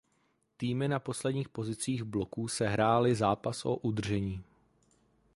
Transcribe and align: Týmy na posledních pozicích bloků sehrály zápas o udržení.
Týmy 0.57 0.87
na 0.87 0.99
posledních 0.99 1.49
pozicích 1.49 2.03
bloků 2.03 2.47
sehrály 2.47 3.15
zápas 3.15 3.65
o 3.65 3.75
udržení. 3.75 4.43